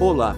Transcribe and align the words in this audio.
Olá! 0.00 0.34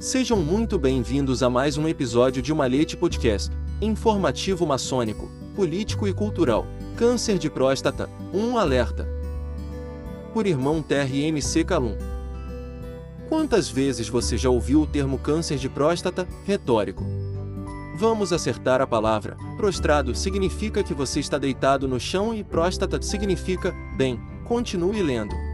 Sejam 0.00 0.36
muito 0.36 0.80
bem-vindos 0.80 1.44
a 1.44 1.48
mais 1.48 1.78
um 1.78 1.86
episódio 1.86 2.42
de 2.42 2.52
Malhete 2.52 2.96
Podcast, 2.96 3.56
informativo 3.80 4.66
maçônico, 4.66 5.30
político 5.54 6.08
e 6.08 6.12
cultural. 6.12 6.66
Câncer 6.96 7.38
de 7.38 7.48
próstata, 7.48 8.10
um 8.34 8.58
alerta. 8.58 9.08
Por 10.34 10.44
irmão 10.44 10.82
Terry 10.82 11.26
MC 11.26 11.62
Calum. 11.62 11.96
Quantas 13.28 13.68
vezes 13.68 14.08
você 14.08 14.36
já 14.36 14.50
ouviu 14.50 14.82
o 14.82 14.86
termo 14.88 15.18
câncer 15.18 15.56
de 15.56 15.68
próstata? 15.68 16.26
Retórico. 16.44 17.06
Vamos 17.96 18.32
acertar 18.32 18.80
a 18.80 18.88
palavra. 18.88 19.36
Prostrado 19.56 20.16
significa 20.16 20.82
que 20.82 20.92
você 20.92 21.20
está 21.20 21.38
deitado 21.38 21.86
no 21.86 22.00
chão 22.00 22.34
e 22.34 22.42
próstata 22.42 23.00
significa, 23.00 23.72
bem, 23.96 24.20
continue 24.44 25.00
lendo. 25.00 25.47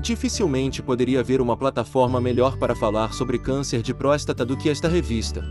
Dificilmente 0.00 0.80
poderia 0.80 1.20
haver 1.20 1.40
uma 1.40 1.56
plataforma 1.56 2.20
melhor 2.20 2.56
para 2.56 2.74
falar 2.74 3.12
sobre 3.12 3.36
câncer 3.36 3.82
de 3.82 3.92
próstata 3.92 4.44
do 4.44 4.56
que 4.56 4.70
esta 4.70 4.88
revista. 4.88 5.44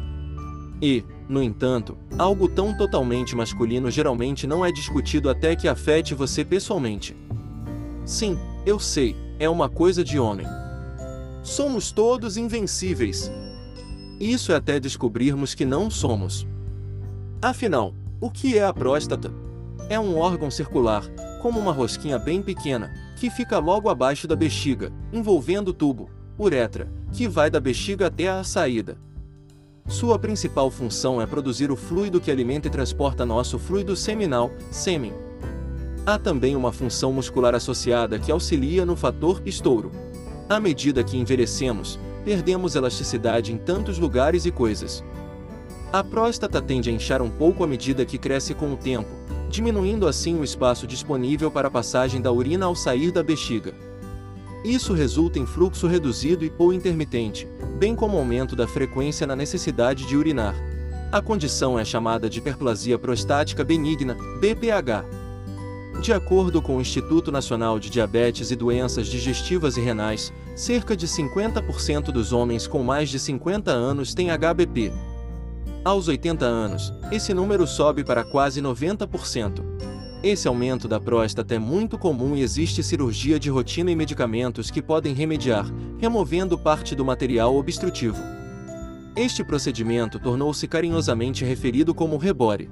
E, 0.81 1.03
no 1.27 1.43
entanto, 1.43 1.97
algo 2.17 2.47
tão 2.47 2.75
totalmente 2.75 3.35
masculino 3.35 3.91
geralmente 3.91 4.47
não 4.47 4.65
é 4.65 4.71
discutido 4.71 5.29
até 5.29 5.53
que 5.53 5.67
afete 5.67 6.15
você 6.15 6.45
pessoalmente. 6.45 7.15
Sim, 8.05 8.37
eu 8.65 8.79
sei, 8.79 9.17
é 9.37 9.49
uma 9.49 9.67
coisa 9.67 10.01
de 10.01 10.17
homem. 10.17 10.47
Somos 11.43 11.91
todos 11.91 12.37
invencíveis. 12.37 13.29
Isso 14.17 14.53
é 14.53 14.55
até 14.55 14.79
descobrirmos 14.79 15.53
que 15.53 15.65
não 15.65 15.89
somos. 15.89 16.47
Afinal, 17.41 17.93
o 18.21 18.31
que 18.31 18.57
é 18.57 18.63
a 18.63 18.73
próstata? 18.73 19.29
É 19.89 19.99
um 19.99 20.17
órgão 20.17 20.49
circular, 20.49 21.03
como 21.41 21.59
uma 21.59 21.71
rosquinha 21.71 22.17
bem 22.17 22.41
pequena, 22.41 23.06
que 23.17 23.31
fica 23.31 23.57
logo 23.57 23.89
abaixo 23.89 24.27
da 24.27 24.35
bexiga, 24.35 24.93
envolvendo 25.11 25.69
o 25.69 25.73
tubo, 25.73 26.07
uretra, 26.39 26.87
que 27.11 27.27
vai 27.27 27.49
da 27.49 27.59
bexiga 27.59 28.07
até 28.07 28.29
a 28.29 28.43
saída. 28.43 28.95
Sua 29.87 30.19
principal 30.19 30.69
função 30.69 31.19
é 31.19 31.25
produzir 31.25 31.71
o 31.71 31.75
fluido 31.75 32.21
que 32.21 32.29
alimenta 32.29 32.67
e 32.67 32.71
transporta 32.71 33.25
nosso 33.25 33.57
fluido 33.57 33.95
seminal, 33.95 34.51
sêmen. 34.69 35.13
Há 36.05 36.19
também 36.19 36.55
uma 36.55 36.71
função 36.71 37.11
muscular 37.11 37.55
associada 37.55 38.19
que 38.19 38.31
auxilia 38.31 38.85
no 38.85 38.95
fator 38.95 39.41
estouro. 39.45 39.91
À 40.47 40.59
medida 40.59 41.03
que 41.03 41.17
envelhecemos, 41.17 41.99
perdemos 42.23 42.75
elasticidade 42.75 43.51
em 43.51 43.57
tantos 43.57 43.97
lugares 43.97 44.45
e 44.45 44.51
coisas. 44.51 45.03
A 45.91 46.03
próstata 46.03 46.61
tende 46.61 46.89
a 46.89 46.93
inchar 46.93 47.21
um 47.21 47.31
pouco 47.31 47.63
à 47.63 47.67
medida 47.67 48.05
que 48.05 48.17
cresce 48.17 48.53
com 48.53 48.73
o 48.73 48.77
tempo, 48.77 49.09
diminuindo 49.49 50.07
assim 50.07 50.39
o 50.39 50.43
espaço 50.43 50.85
disponível 50.85 51.49
para 51.49 51.67
a 51.67 51.71
passagem 51.71 52.21
da 52.21 52.31
urina 52.31 52.65
ao 52.65 52.75
sair 52.75 53.11
da 53.11 53.23
bexiga. 53.23 53.73
Isso 54.63 54.93
resulta 54.93 55.39
em 55.39 55.45
fluxo 55.45 55.87
reduzido 55.87 56.43
e 56.43 56.51
ou 56.57 56.73
intermitente, 56.73 57.47
bem 57.77 57.95
como 57.95 58.17
aumento 58.17 58.55
da 58.55 58.67
frequência 58.67 59.25
na 59.25 59.35
necessidade 59.35 60.05
de 60.05 60.17
urinar. 60.17 60.55
A 61.11 61.21
condição 61.21 61.79
é 61.79 61.85
chamada 61.85 62.29
de 62.29 62.39
hiperplasia 62.39 62.99
prostática 62.99 63.63
benigna, 63.63 64.15
BPH. 64.41 65.05
De 66.01 66.11
acordo 66.11 66.61
com 66.61 66.77
o 66.77 66.81
Instituto 66.81 67.31
Nacional 67.31 67.79
de 67.79 67.89
Diabetes 67.89 68.51
e 68.51 68.55
Doenças 68.55 69.07
Digestivas 69.07 69.77
e 69.77 69.81
Renais, 69.81 70.33
cerca 70.55 70.97
de 70.97 71.07
50% 71.07 72.11
dos 72.11 72.33
homens 72.33 72.67
com 72.67 72.83
mais 72.83 73.09
de 73.09 73.19
50 73.19 73.71
anos 73.71 74.13
têm 74.13 74.29
HBP. 74.29 74.91
Aos 75.83 76.07
80 76.07 76.45
anos, 76.45 76.93
esse 77.11 77.33
número 77.33 77.65
sobe 77.65 78.03
para 78.03 78.23
quase 78.23 78.61
90%. 78.61 79.63
Esse 80.23 80.47
aumento 80.47 80.87
da 80.87 80.99
próstata 80.99 81.55
é 81.55 81.59
muito 81.59 81.97
comum 81.97 82.35
e 82.35 82.41
existe 82.41 82.83
cirurgia 82.83 83.39
de 83.39 83.49
rotina 83.49 83.91
e 83.91 83.95
medicamentos 83.95 84.69
que 84.69 84.81
podem 84.81 85.13
remediar, 85.13 85.65
removendo 85.99 86.57
parte 86.57 86.95
do 86.95 87.05
material 87.05 87.55
obstrutivo. 87.55 88.21
Este 89.15 89.43
procedimento 89.43 90.19
tornou-se 90.19 90.67
carinhosamente 90.67 91.45
referido 91.45 91.93
como 91.93 92.17
rebore. 92.17 92.69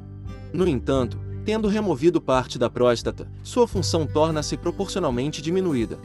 No 0.52 0.68
entanto, 0.68 1.26
Tendo 1.46 1.68
removido 1.68 2.20
parte 2.20 2.58
da 2.58 2.72
próstata, 2.72 3.32
sua 3.44 3.68
função 3.68 4.08
torna-se 4.08 4.58
proporcionalmente 4.58 5.44
diminuída. 5.44 6.00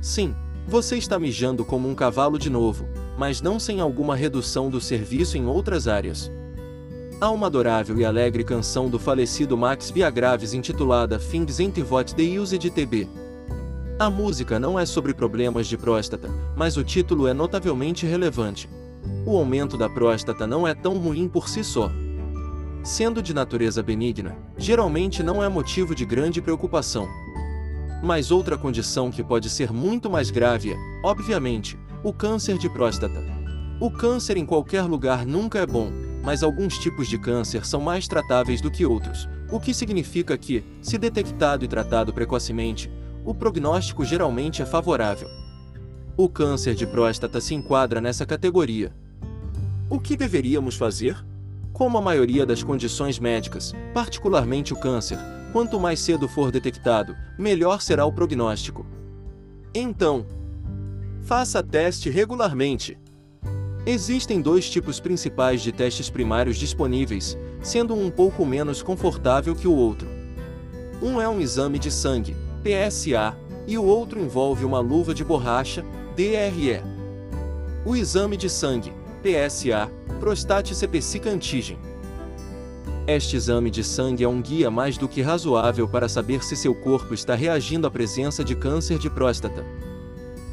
Sim, 0.00 0.34
você 0.66 0.96
está 0.96 1.18
mijando 1.18 1.62
como 1.62 1.86
um 1.86 1.94
cavalo 1.94 2.38
de 2.38 2.48
novo, 2.48 2.88
mas 3.16 3.40
não 3.40 3.58
sem 3.58 3.80
alguma 3.80 4.14
redução 4.14 4.68
do 4.70 4.80
serviço 4.80 5.36
em 5.36 5.46
outras 5.46 5.88
áreas. 5.88 6.30
Há 7.20 7.30
uma 7.30 7.46
adorável 7.46 7.98
e 7.98 8.04
alegre 8.04 8.44
canção 8.44 8.90
do 8.90 8.98
falecido 8.98 9.56
Max 9.56 9.90
Biagraves 9.90 10.52
intitulada 10.52 11.18
Things 11.18 11.58
Ain't 11.60 11.82
What 11.82 12.14
They 12.14 12.38
Used 12.38 12.70
TB. 12.70 13.08
A 13.98 14.10
música 14.10 14.58
não 14.58 14.78
é 14.78 14.84
sobre 14.84 15.14
problemas 15.14 15.66
de 15.66 15.78
próstata, 15.78 16.28
mas 16.54 16.76
o 16.76 16.84
título 16.84 17.26
é 17.26 17.32
notavelmente 17.32 18.04
relevante. 18.04 18.68
O 19.24 19.36
aumento 19.36 19.78
da 19.78 19.88
próstata 19.88 20.46
não 20.46 20.68
é 20.68 20.74
tão 20.74 20.98
ruim 20.98 21.28
por 21.28 21.48
si 21.48 21.64
só 21.64 21.90
sendo 22.86 23.20
de 23.20 23.34
natureza 23.34 23.82
benigna, 23.82 24.36
geralmente 24.56 25.20
não 25.20 25.42
é 25.42 25.48
motivo 25.48 25.92
de 25.92 26.04
grande 26.04 26.40
preocupação. 26.40 27.08
Mas 28.00 28.30
outra 28.30 28.56
condição 28.56 29.10
que 29.10 29.24
pode 29.24 29.50
ser 29.50 29.72
muito 29.72 30.08
mais 30.08 30.30
grave 30.30 30.72
é, 30.72 30.76
obviamente, 31.02 31.76
o 32.06 32.12
câncer 32.12 32.56
de 32.56 32.70
próstata. 32.70 33.20
O 33.80 33.90
câncer 33.90 34.36
em 34.36 34.46
qualquer 34.46 34.82
lugar 34.82 35.26
nunca 35.26 35.58
é 35.58 35.66
bom, 35.66 35.90
mas 36.22 36.44
alguns 36.44 36.78
tipos 36.78 37.08
de 37.08 37.18
câncer 37.18 37.66
são 37.66 37.80
mais 37.80 38.06
tratáveis 38.06 38.60
do 38.60 38.70
que 38.70 38.86
outros, 38.86 39.28
o 39.50 39.58
que 39.58 39.74
significa 39.74 40.38
que, 40.38 40.64
se 40.80 40.98
detectado 40.98 41.64
e 41.64 41.68
tratado 41.68 42.12
precocemente, 42.12 42.88
o 43.24 43.34
prognóstico 43.34 44.04
geralmente 44.04 44.62
é 44.62 44.64
favorável. 44.64 45.28
O 46.16 46.28
câncer 46.28 46.76
de 46.76 46.86
próstata 46.86 47.40
se 47.40 47.56
enquadra 47.56 48.00
nessa 48.00 48.24
categoria. 48.24 48.94
O 49.90 49.98
que 49.98 50.16
deveríamos 50.16 50.76
fazer? 50.76 51.16
Como 51.72 51.98
a 51.98 52.02
maioria 52.02 52.46
das 52.46 52.62
condições 52.62 53.18
médicas, 53.18 53.74
particularmente 53.92 54.72
o 54.72 54.76
câncer, 54.76 55.18
quanto 55.52 55.80
mais 55.80 55.98
cedo 55.98 56.28
for 56.28 56.52
detectado, 56.52 57.16
melhor 57.36 57.80
será 57.80 58.06
o 58.06 58.12
prognóstico. 58.12 58.86
Então, 59.74 60.24
faça 61.26 61.60
teste 61.60 62.08
regularmente. 62.08 62.96
Existem 63.84 64.40
dois 64.40 64.70
tipos 64.70 65.00
principais 65.00 65.60
de 65.60 65.72
testes 65.72 66.08
primários 66.08 66.56
disponíveis, 66.56 67.36
sendo 67.60 67.94
um 67.94 68.06
um 68.06 68.10
pouco 68.10 68.46
menos 68.46 68.80
confortável 68.80 69.52
que 69.56 69.66
o 69.66 69.74
outro. 69.74 70.08
Um 71.02 71.20
é 71.20 71.28
um 71.28 71.40
exame 71.40 71.80
de 71.80 71.90
sangue, 71.90 72.36
PSA, 72.62 73.36
e 73.66 73.76
o 73.76 73.82
outro 73.82 74.20
envolve 74.20 74.64
uma 74.64 74.78
luva 74.78 75.12
de 75.12 75.24
borracha, 75.24 75.84
DRE. 76.14 76.80
O 77.84 77.96
exame 77.96 78.36
de 78.36 78.48
sangue, 78.48 78.92
PSA, 79.20 79.90
Prostate 80.20 80.76
CPC 80.76 81.22
Antigen. 81.28 81.78
Este 83.04 83.34
exame 83.34 83.68
de 83.68 83.82
sangue 83.82 84.22
é 84.22 84.28
um 84.28 84.40
guia 84.40 84.70
mais 84.70 84.96
do 84.96 85.08
que 85.08 85.22
razoável 85.22 85.88
para 85.88 86.08
saber 86.08 86.44
se 86.44 86.54
seu 86.54 86.74
corpo 86.74 87.12
está 87.12 87.34
reagindo 87.34 87.84
à 87.84 87.90
presença 87.90 88.44
de 88.44 88.54
câncer 88.54 88.96
de 88.96 89.10
próstata. 89.10 89.64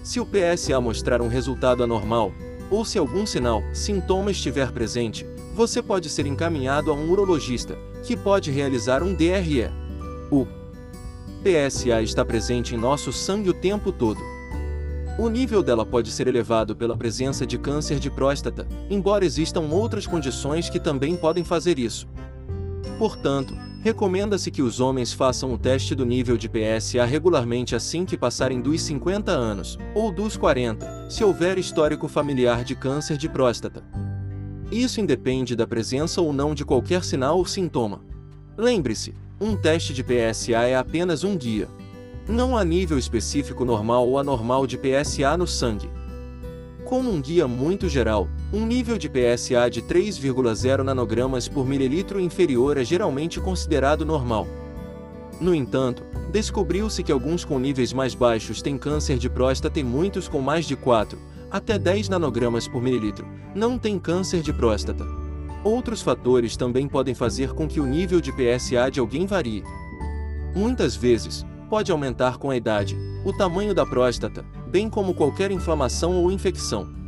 Se 0.03 0.19
o 0.19 0.25
PSA 0.25 0.81
mostrar 0.81 1.22
um 1.22 1.30
resultado 1.30 1.81
anormal, 1.81 2.34
ou 2.69 2.84
se 2.84 3.00
algum 3.00 3.25
sinal, 3.25 3.64
sintoma 3.72 4.31
estiver 4.31 4.69
presente, 4.74 5.25
você 5.56 5.81
pode 5.81 6.09
ser 6.09 6.25
encaminhado 6.25 6.91
a 6.91 6.94
um 6.94 7.09
urologista, 7.09 7.78
que 8.03 8.18
pode 8.18 8.52
realizar 8.52 9.02
um 9.02 9.13
DRE. 9.13 9.72
O 10.30 10.46
PSA 11.42 12.02
está 12.02 12.25
presente 12.25 12.75
em 12.75 12.78
nosso 12.78 13.13
sangue 13.13 13.50
o 13.50 13.53
tempo 13.53 13.94
todo. 13.94 14.19
O 15.18 15.30
nível 15.30 15.63
dela 15.63 15.86
pode 15.86 16.12
ser 16.12 16.28
elevado 16.28 16.75
pela 16.75 16.97
presença 16.97 17.46
de 17.46 17.58
câncer 17.58 17.97
de 17.97 18.09
próstata, 18.09 18.68
embora 18.90 19.24
existam 19.24 19.62
outras 19.62 20.06
condições 20.06 20.69
que 20.69 20.81
também 20.81 21.16
podem 21.16 21.46
fazer 21.46 21.80
isso. 21.80 22.09
Portanto, 23.00 23.56
recomenda-se 23.83 24.49
que 24.49 24.61
os 24.61 24.79
homens 24.79 25.11
façam 25.11 25.53
o 25.53 25.57
teste 25.57 25.94
do 25.94 26.05
nível 26.05 26.38
de 26.38 26.47
PSA 26.47 27.03
regularmente 27.03 27.75
assim 27.75 28.05
que 28.05 28.17
passarem 28.17 28.61
dos 28.61 28.81
50 28.81 29.30
anos, 29.30 29.77
ou 29.94 30.09
dos 30.09 30.38
40, 30.38 31.09
se 31.09 31.21
houver 31.21 31.57
histórico 31.57 32.07
familiar 32.07 32.63
de 32.63 32.75
câncer 32.75 33.18
de 33.18 33.27
próstata. 33.27 33.83
Isso 34.71 35.01
independe 35.01 35.53
da 35.53 35.68
presença 35.68 36.21
ou 36.21 36.31
não 36.31 36.56
de 36.56 36.63
qualquer 36.63 37.03
sinal 37.03 37.38
ou 37.38 37.45
sintoma. 37.45 38.01
Lembre-se, 38.57 39.13
um 39.39 39.53
teste 39.53 39.94
de 39.94 40.01
PSA 40.01 40.63
é 40.63 40.77
apenas 40.77 41.25
um 41.25 41.36
guia. 41.36 41.68
Não 42.25 42.56
há 42.56 42.63
nível 42.63 42.97
específico 42.97 43.65
normal 43.65 44.07
ou 44.07 44.18
anormal 44.18 44.65
de 44.65 44.77
PSA 44.77 45.36
no 45.36 45.45
sangue. 45.45 45.89
Como 46.86 47.12
um 47.12 47.21
guia 47.21 47.50
muito 47.50 47.89
geral, 47.89 48.29
um 48.53 48.67
nível 48.67 49.00
de 49.00 49.09
PSA 49.09 49.67
de 49.67 49.81
3,0 49.81 50.83
nanogramas 50.83 51.47
por 51.47 51.65
mililitro 51.65 52.19
inferior 52.19 52.77
é 52.77 52.83
geralmente 52.83 53.39
considerado 53.39 54.05
normal. 54.05 54.47
No 55.41 55.55
entanto, 55.55 56.03
descobriu-se 56.31 57.01
que 57.01 57.11
alguns 57.11 57.44
com 57.44 57.57
níveis 57.57 57.91
mais 57.91 58.13
baixos 58.13 58.61
têm 58.61 58.77
câncer 58.77 59.17
de 59.17 59.27
próstata 59.27 59.79
e 59.79 59.83
muitos 59.83 60.27
com 60.27 60.39
mais 60.39 60.67
de 60.67 60.75
4, 60.75 61.17
até 61.50 61.79
10 61.79 62.09
nanogramas 62.09 62.67
por 62.67 62.79
mililitro, 62.79 63.27
não 63.55 63.79
têm 63.79 63.97
câncer 63.97 64.44
de 64.44 64.53
próstata. 64.53 65.03
Outros 65.63 66.03
fatores 66.03 66.55
também 66.55 66.88
podem 66.88 67.15
fazer 67.15 67.53
com 67.53 67.67
que 67.67 67.79
o 67.79 67.88
nível 67.88 68.21
de 68.21 68.31
PSA 68.31 68.91
de 68.91 69.00
alguém 69.00 69.25
varie. 69.25 69.63
Muitas 70.55 70.95
vezes, 70.95 71.44
pode 71.71 71.91
aumentar 71.91 72.38
com 72.38 72.51
a 72.51 72.55
idade, 72.55 72.95
o 73.25 73.33
tamanho 73.33 73.73
da 73.73 73.83
próstata, 73.83 74.45
bem 74.67 74.91
como 74.91 75.15
qualquer 75.15 75.50
inflamação 75.50 76.21
ou 76.21 76.31
infecção. 76.31 77.02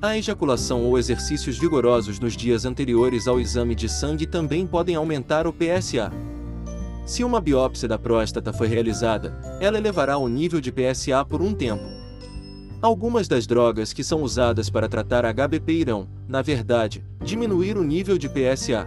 A 0.00 0.16
ejaculação 0.16 0.84
ou 0.84 0.98
exercícios 0.98 1.58
vigorosos 1.58 2.20
nos 2.20 2.36
dias 2.36 2.66
anteriores 2.66 3.26
ao 3.26 3.40
exame 3.40 3.74
de 3.74 3.88
sangue 3.88 4.26
também 4.26 4.66
podem 4.66 4.94
aumentar 4.94 5.46
o 5.46 5.52
PSA. 5.52 6.12
Se 7.06 7.24
uma 7.24 7.40
biópsia 7.40 7.88
da 7.88 7.98
próstata 7.98 8.52
foi 8.52 8.66
realizada, 8.66 9.40
ela 9.58 9.78
elevará 9.78 10.18
o 10.18 10.28
nível 10.28 10.60
de 10.60 10.70
PSA 10.70 11.24
por 11.24 11.40
um 11.40 11.54
tempo. 11.54 11.82
Algumas 12.82 13.26
das 13.26 13.46
drogas 13.46 13.94
que 13.94 14.04
são 14.04 14.22
usadas 14.22 14.68
para 14.68 14.88
tratar 14.88 15.24
HBP 15.24 15.72
irão, 15.72 16.06
na 16.28 16.42
verdade, 16.42 17.02
diminuir 17.24 17.78
o 17.78 17.82
nível 17.82 18.18
de 18.18 18.28
PSA. 18.28 18.86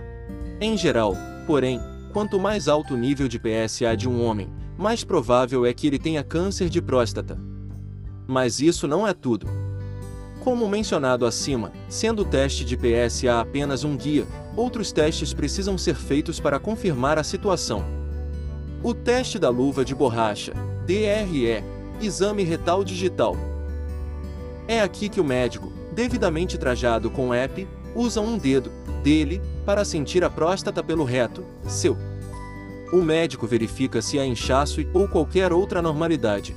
Em 0.62 0.78
geral, 0.78 1.16
porém, 1.48 1.80
quanto 2.14 2.40
mais 2.40 2.68
alto 2.68 2.94
o 2.94 2.98
nível 2.98 3.28
de 3.28 3.40
PSA 3.40 3.98
de 3.98 4.08
um 4.08 4.24
homem, 4.24 4.48
mais 4.78 5.04
provável 5.04 5.66
é 5.66 5.74
que 5.74 5.88
ele 5.88 5.98
tenha 5.98 6.24
câncer 6.24 6.70
de 6.70 6.82
próstata. 6.82 7.36
Mas 8.28 8.60
isso 8.60 8.88
não 8.88 9.08
é 9.08 9.14
tudo. 9.14 9.69
Como 10.50 10.68
mencionado 10.68 11.28
acima, 11.28 11.72
sendo 11.88 12.24
o 12.24 12.26
teste 12.26 12.66
de 12.66 12.76
PSA 12.76 13.40
apenas 13.40 13.84
um 13.84 13.96
guia, 13.96 14.26
outros 14.56 14.92
testes 14.92 15.32
precisam 15.32 15.78
ser 15.78 15.94
feitos 15.94 16.40
para 16.40 16.58
confirmar 16.58 17.20
a 17.20 17.24
situação. 17.24 17.86
O 18.82 18.92
teste 18.92 19.38
da 19.38 19.48
luva 19.48 19.86
de 19.86 19.94
borracha, 19.94 20.54
DRE, 20.88 21.64
exame 22.02 22.42
retal 22.42 22.84
digital. 22.84 23.38
É 24.68 24.82
aqui 24.82 25.08
que 25.08 25.22
o 25.22 25.24
médico, 25.24 25.72
devidamente 25.94 26.58
trajado 26.58 27.12
com 27.12 27.32
EP, 27.32 27.68
usa 27.96 28.20
um 28.20 28.36
dedo 28.36 28.72
dele 29.04 29.40
para 29.68 29.86
sentir 29.86 30.24
a 30.24 30.32
próstata 30.32 30.82
pelo 30.82 31.04
reto, 31.04 31.46
seu. 31.68 31.96
O 32.92 33.04
médico 33.04 33.46
verifica 33.46 34.02
se 34.02 34.18
há 34.18 34.26
inchaço 34.26 34.82
ou 34.96 35.08
qualquer 35.08 35.54
outra 35.54 35.78
anormalidade. 35.78 36.56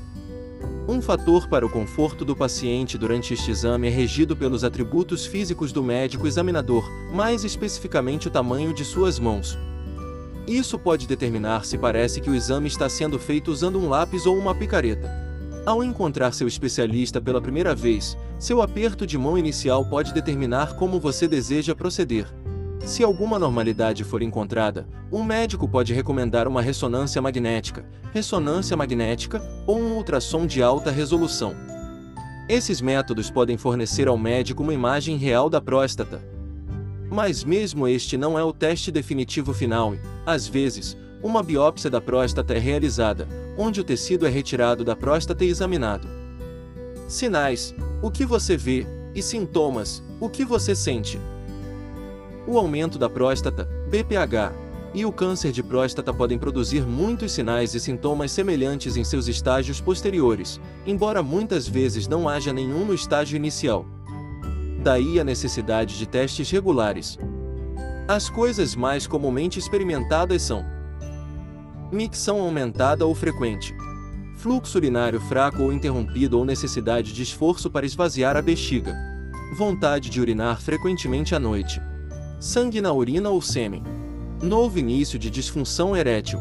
Um 0.88 1.00
fator 1.00 1.49
para 1.49 1.64
o 1.64 1.70
conforto 1.70 2.25
do 2.25 2.34
paciente 2.34 2.99
durante 2.99 3.34
este 3.34 3.50
exame 3.50 3.88
é 3.88 3.90
regido 3.90 4.37
pelos 4.37 4.64
atributos 4.64 5.25
físicos 5.25 5.73
do 5.73 5.82
médico 5.82 6.26
examinador, 6.26 6.90
mais 7.12 7.44
especificamente 7.44 8.29
o 8.29 8.31
tamanho 8.31 8.75
de 8.75 8.84
suas 8.84 9.19
mãos, 9.19 9.58
isso 10.46 10.76
pode 10.76 11.06
determinar 11.06 11.64
se 11.64 11.79
parece 11.79 12.20
que 12.20 12.29
o 12.29 12.34
exame 12.34 12.67
está 12.67 12.88
sendo 12.88 13.19
feito 13.19 13.50
usando 13.52 13.79
um 13.79 13.88
lápis 13.88 14.26
ou 14.26 14.37
uma 14.37 14.55
picareta. 14.55 15.11
Ao 15.64 15.84
encontrar 15.84 16.32
seu 16.32 16.49
especialista 16.49 17.20
pela 17.20 17.40
primeira 17.40 17.75
vez, 17.75 18.19
seu 18.40 18.61
aperto 18.61 19.06
de 19.06 19.17
mão 19.17 19.38
inicial 19.38 19.84
pode 19.84 20.12
determinar 20.12 20.75
como 20.75 20.99
você 20.99 21.29
deseja 21.29 21.76
proceder. 21.76 22.26
Se 22.84 23.05
alguma 23.05 23.38
normalidade 23.38 24.02
for 24.02 24.23
encontrada, 24.23 24.87
um 25.11 25.23
médico 25.23 25.69
pode 25.69 25.94
recomendar 25.94 26.49
uma 26.49 26.61
ressonância 26.61 27.23
magnética, 27.23 27.84
ressonância 28.12 28.76
magnética 28.76 29.40
ou 29.67 29.79
um 29.79 29.96
ultrassom 29.96 30.46
de 30.46 30.62
alta 30.62 30.90
resolução. 30.90 31.55
Esses 32.49 32.81
métodos 32.81 33.31
podem 33.31 33.56
fornecer 33.56 34.08
ao 34.08 34.19
médico 34.19 34.64
uma 34.64 34.75
imagem 34.75 35.17
real 35.17 35.49
da 35.49 35.61
próstata, 35.61 36.20
mas 37.08 37.44
mesmo 37.44 37.87
este 37.87 38.17
não 38.17 38.38
é 38.38 38.43
o 38.43 38.52
teste 38.52 38.90
definitivo 38.90 39.55
final 39.55 39.94
e, 39.94 40.00
às 40.26 40.49
vezes, 40.49 40.96
uma 41.23 41.43
biópsia 41.43 41.88
da 41.88 42.00
próstata 42.00 42.52
é 42.52 42.58
realizada, 42.58 43.29
onde 43.56 43.81
o 43.81 43.84
tecido 43.84 44.26
é 44.26 44.31
retirado 44.31 44.82
da 44.84 44.96
próstata 44.96 45.44
e 45.44 45.49
examinado. 45.49 46.08
Sinais: 47.06 47.75
o 48.02 48.11
que 48.11 48.26
você 48.26 48.56
vê, 48.56 48.87
e 49.14 49.23
sintomas: 49.23 50.02
o 50.19 50.29
que 50.29 50.44
você 50.44 50.75
sente. 50.75 51.20
O 52.47 52.59
aumento 52.59 52.99
da 52.99 53.09
próstata, 53.09 53.69
BPH, 53.89 54.53
e 54.94 55.06
o 55.06 55.12
câncer 55.12 55.53
de 55.53 55.62
próstata 55.62 56.12
podem 56.12 56.39
produzir 56.39 56.87
muitos 56.87 57.33
sinais 57.33 57.75
e 57.75 57.81
sintomas 57.81 58.31
semelhantes 58.31 58.97
em 58.97 59.05
seus 59.05 59.27
estágios 59.27 59.81
posteriores, 59.81 60.61
embora 60.87 61.23
muitas 61.23 61.67
vezes 61.67 62.06
não 62.06 62.29
haja 62.29 62.53
nenhum 62.53 62.85
no 62.85 62.94
estágio 62.94 63.37
inicial. 63.37 63.87
Daí 64.83 65.19
a 65.19 65.25
necessidade 65.25 65.97
de 65.97 66.06
testes 66.06 66.50
regulares. 66.50 67.19
As 68.06 68.29
coisas 68.29 68.75
mais 68.75 69.06
comumente 69.06 69.59
experimentadas 69.59 70.43
são 70.43 70.65
micção 71.91 72.41
aumentada 72.41 73.06
ou 73.06 73.15
frequente, 73.15 73.75
fluxo 74.37 74.77
urinário 74.77 75.21
fraco 75.21 75.62
ou 75.62 75.73
interrompido 75.73 76.39
ou 76.39 76.44
necessidade 76.44 77.12
de 77.12 77.23
esforço 77.23 77.71
para 77.71 77.87
esvaziar 77.87 78.37
a 78.37 78.43
bexiga, 78.43 78.94
vontade 79.56 80.11
de 80.11 80.21
urinar 80.21 80.61
frequentemente 80.61 81.35
à 81.35 81.39
noite, 81.39 81.81
sangue 82.43 82.81
na 82.81 82.93
urina 82.93 83.31
ou 83.31 83.41
sêmen, 83.41 83.85
novo 84.43 84.77
início 84.77 85.17
de 85.17 85.31
disfunção 85.31 85.97
erétil, 85.97 86.41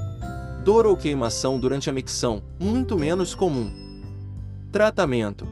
dor 0.63 0.87
ou 0.87 0.97
queimação 0.97 1.59
durante 1.59 1.91
a 1.91 1.93
micção, 1.93 2.41
muito 2.59 2.97
menos 2.97 3.35
comum. 3.35 3.71
Tratamento 4.71 5.47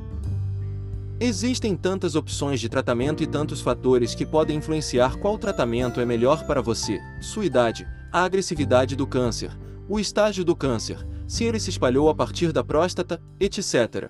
Existem 1.19 1.75
tantas 1.75 2.15
opções 2.15 2.59
de 2.59 2.67
tratamento 2.67 3.21
e 3.21 3.27
tantos 3.27 3.61
fatores 3.61 4.15
que 4.15 4.25
podem 4.25 4.57
influenciar 4.57 5.17
qual 5.17 5.37
tratamento 5.37 6.01
é 6.01 6.05
melhor 6.05 6.43
para 6.47 6.63
você: 6.63 6.99
sua 7.21 7.45
idade, 7.45 7.85
a 8.11 8.23
agressividade 8.23 8.95
do 8.95 9.05
câncer, 9.05 9.55
o 9.87 9.99
estágio 9.99 10.43
do 10.43 10.55
câncer, 10.55 10.97
se 11.27 11.43
ele 11.43 11.59
se 11.59 11.69
espalhou 11.69 12.09
a 12.09 12.15
partir 12.15 12.51
da 12.51 12.63
próstata, 12.63 13.21
etc. 13.39 14.09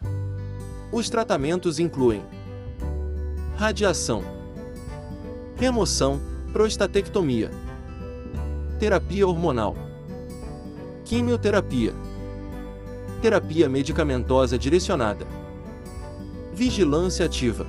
Os 0.89 1.09
tratamentos 1.09 1.79
incluem 1.79 2.23
radiação, 3.57 4.38
remoção, 5.59 6.21
prostatectomia, 6.53 7.51
terapia 8.79 9.27
hormonal, 9.27 9.75
quimioterapia, 11.03 11.93
terapia 13.21 13.67
medicamentosa 13.67 14.57
direcionada. 14.57 15.27
Vigilância 16.53 17.25
ativa. 17.25 17.67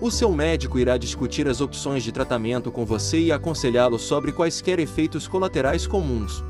O 0.00 0.10
seu 0.10 0.32
médico 0.32 0.80
irá 0.80 0.96
discutir 0.96 1.46
as 1.46 1.60
opções 1.60 2.02
de 2.02 2.10
tratamento 2.10 2.72
com 2.72 2.84
você 2.84 3.20
e 3.20 3.30
aconselhá-lo 3.30 3.96
sobre 3.96 4.32
quaisquer 4.32 4.80
efeitos 4.80 5.28
colaterais 5.28 5.86
comuns. 5.86 6.42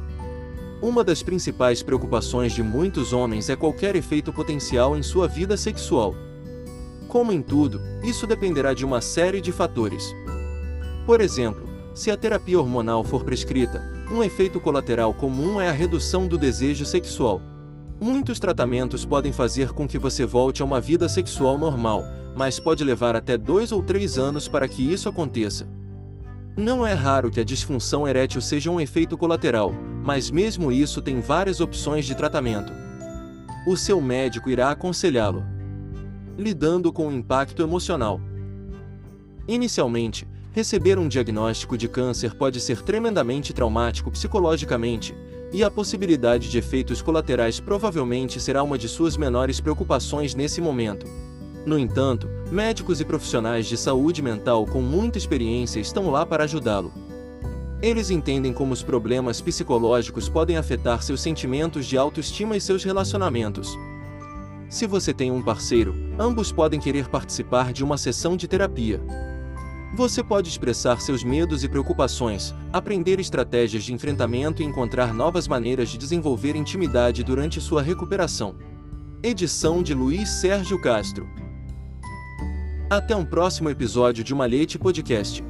Uma 0.80 1.04
das 1.04 1.22
principais 1.22 1.82
preocupações 1.82 2.54
de 2.54 2.62
muitos 2.62 3.12
homens 3.12 3.50
é 3.50 3.56
qualquer 3.56 3.94
efeito 3.94 4.32
potencial 4.32 4.96
em 4.96 5.02
sua 5.02 5.28
vida 5.28 5.54
sexual. 5.54 6.14
Como 7.08 7.32
em 7.32 7.40
tudo, 7.42 7.80
isso 8.02 8.26
dependerá 8.26 8.74
de 8.74 8.84
uma 8.84 9.00
série 9.00 9.40
de 9.40 9.52
fatores. 9.52 10.14
Por 11.06 11.20
exemplo, 11.20 11.68
se 11.94 12.10
a 12.10 12.16
terapia 12.16 12.58
hormonal 12.58 13.02
for 13.02 13.24
prescrita, 13.24 13.82
um 14.10 14.22
efeito 14.22 14.60
colateral 14.60 15.14
comum 15.14 15.60
é 15.60 15.68
a 15.68 15.72
redução 15.72 16.26
do 16.26 16.36
desejo 16.36 16.84
sexual. 16.84 17.40
Muitos 18.00 18.38
tratamentos 18.38 19.04
podem 19.04 19.32
fazer 19.32 19.72
com 19.72 19.88
que 19.88 19.98
você 19.98 20.26
volte 20.26 20.60
a 20.60 20.64
uma 20.64 20.80
vida 20.80 21.08
sexual 21.08 21.56
normal, 21.56 22.04
mas 22.36 22.60
pode 22.60 22.84
levar 22.84 23.16
até 23.16 23.38
dois 23.38 23.72
ou 23.72 23.82
três 23.82 24.18
anos 24.18 24.46
para 24.46 24.68
que 24.68 24.92
isso 24.92 25.08
aconteça. 25.08 25.66
Não 26.56 26.86
é 26.86 26.92
raro 26.92 27.30
que 27.30 27.40
a 27.40 27.44
disfunção 27.44 28.06
erétil 28.06 28.40
seja 28.40 28.70
um 28.70 28.80
efeito 28.80 29.16
colateral, 29.16 29.72
mas 30.04 30.30
mesmo 30.30 30.70
isso 30.70 31.00
tem 31.00 31.20
várias 31.20 31.60
opções 31.60 32.04
de 32.04 32.14
tratamento. 32.14 32.72
O 33.66 33.76
seu 33.76 34.00
médico 34.00 34.50
irá 34.50 34.70
aconselhá-lo. 34.70 35.55
Lidando 36.38 36.92
com 36.92 37.08
o 37.08 37.12
impacto 37.12 37.62
emocional. 37.62 38.20
Inicialmente, 39.48 40.28
receber 40.52 40.98
um 40.98 41.08
diagnóstico 41.08 41.78
de 41.78 41.88
câncer 41.88 42.34
pode 42.34 42.60
ser 42.60 42.82
tremendamente 42.82 43.54
traumático 43.54 44.10
psicologicamente, 44.10 45.14
e 45.50 45.64
a 45.64 45.70
possibilidade 45.70 46.50
de 46.50 46.58
efeitos 46.58 47.00
colaterais 47.00 47.58
provavelmente 47.58 48.38
será 48.38 48.62
uma 48.62 48.76
de 48.76 48.86
suas 48.86 49.16
menores 49.16 49.60
preocupações 49.60 50.34
nesse 50.34 50.60
momento. 50.60 51.06
No 51.64 51.78
entanto, 51.78 52.28
médicos 52.52 53.00
e 53.00 53.04
profissionais 53.04 53.66
de 53.66 53.78
saúde 53.78 54.20
mental 54.20 54.66
com 54.66 54.82
muita 54.82 55.16
experiência 55.16 55.80
estão 55.80 56.10
lá 56.10 56.26
para 56.26 56.44
ajudá-lo. 56.44 56.92
Eles 57.80 58.10
entendem 58.10 58.52
como 58.52 58.74
os 58.74 58.82
problemas 58.82 59.40
psicológicos 59.40 60.28
podem 60.28 60.58
afetar 60.58 61.02
seus 61.02 61.22
sentimentos 61.22 61.86
de 61.86 61.96
autoestima 61.96 62.56
e 62.56 62.60
seus 62.60 62.84
relacionamentos. 62.84 63.74
Se 64.68 64.86
você 64.86 65.14
tem 65.14 65.30
um 65.30 65.42
parceiro, 65.42 65.94
ambos 66.18 66.50
podem 66.50 66.80
querer 66.80 67.08
participar 67.08 67.72
de 67.72 67.84
uma 67.84 67.96
sessão 67.96 68.36
de 68.36 68.48
terapia. 68.48 69.00
Você 69.94 70.22
pode 70.22 70.48
expressar 70.48 71.00
seus 71.00 71.22
medos 71.22 71.62
e 71.62 71.68
preocupações, 71.68 72.52
aprender 72.72 73.20
estratégias 73.20 73.84
de 73.84 73.94
enfrentamento 73.94 74.62
e 74.62 74.66
encontrar 74.66 75.14
novas 75.14 75.46
maneiras 75.46 75.88
de 75.88 75.96
desenvolver 75.96 76.56
intimidade 76.56 77.22
durante 77.22 77.60
sua 77.60 77.80
recuperação. 77.80 78.56
Edição 79.22 79.82
de 79.82 79.94
Luiz 79.94 80.28
Sérgio 80.28 80.80
Castro. 80.80 81.28
Até 82.90 83.14
um 83.16 83.24
próximo 83.24 83.70
episódio 83.70 84.22
de 84.22 84.34
Malhete 84.34 84.78
Podcast. 84.78 85.42